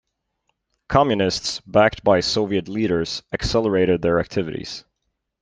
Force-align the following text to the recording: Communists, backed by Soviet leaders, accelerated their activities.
Communists, 0.87 1.59
backed 1.61 2.03
by 2.03 2.21
Soviet 2.21 2.67
leaders, 2.67 3.21
accelerated 3.31 4.01
their 4.01 4.19
activities. 4.19 4.83